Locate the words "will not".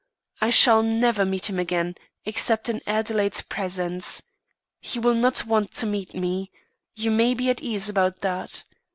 4.97-5.45